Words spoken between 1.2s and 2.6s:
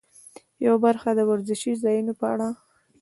وزرشي ځایونو په اړه.